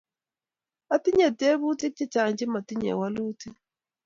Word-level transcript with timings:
Atinye 0.93 1.27
tyebutik 1.37 1.93
chechang' 1.97 2.37
che 2.37 2.45
motinye 2.53 2.91
walutik 2.99 3.55